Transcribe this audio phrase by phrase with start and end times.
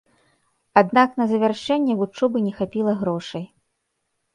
[0.81, 3.51] Аднак на завяршэнне вучобы не хапіла грошай.